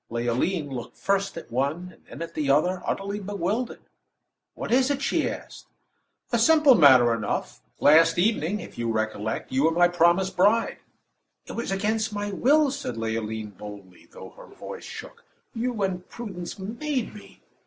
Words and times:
Leoline 0.09 0.71
looked 0.71 0.97
first 0.97 1.37
at 1.37 1.51
one, 1.51 1.97
and 2.09 2.21
then 2.21 2.21
at 2.23 2.33
the 2.33 2.49
other, 2.49 2.81
utterly 2.87 3.19
bewildered. 3.19 3.83
"What 4.55 4.71
is 4.71 4.89
it?" 4.89 4.99
she 4.99 5.29
asked. 5.29 5.67
"A 6.33 6.39
simple 6.39 6.73
matter 6.73 7.13
enough. 7.13 7.61
Last 7.79 8.17
evening, 8.17 8.61
if 8.61 8.79
you 8.79 8.91
recollect, 8.91 9.51
you 9.51 9.65
were 9.65 9.69
my 9.71 9.87
promised 9.87 10.35
bride." 10.35 10.79
"It 11.45 11.51
was 11.51 11.69
against 11.71 12.13
my 12.13 12.31
will," 12.31 12.71
said 12.71 12.97
Leoline, 12.97 13.51
boldly, 13.55 14.07
though 14.11 14.31
her 14.31 14.47
voice 14.47 14.85
shook, 14.85 15.23
"You 15.53 15.83
and 15.83 16.09
Prudence 16.09 16.57
made 16.57 17.13
me." 17.13 17.43